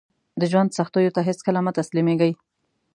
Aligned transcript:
د 0.39 0.41
ژوند 0.51 0.75
سختیو 0.77 1.15
ته 1.15 1.21
هیڅکله 1.27 1.59
مه 1.65 1.71
تسلیمیږئ 1.79 2.31